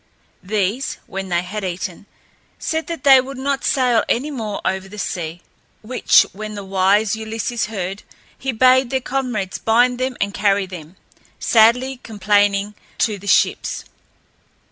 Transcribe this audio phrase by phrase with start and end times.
[0.41, 2.07] These, when they had eaten,
[2.57, 5.43] said that they would not sail any more over the sea;
[5.83, 8.01] which, when the wise Ulysses heard,
[8.35, 10.95] he bade their comrades bind them and carry them,
[11.37, 13.85] sadly complaining, to the ships.